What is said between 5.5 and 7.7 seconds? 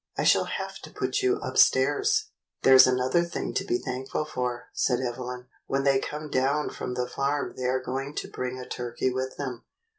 "When they come down from the farm they